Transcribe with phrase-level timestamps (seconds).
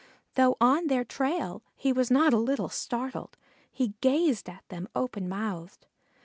[0.33, 3.37] Though on their trail he was not a little startled.
[3.71, 5.85] He gazed at them open mouthed.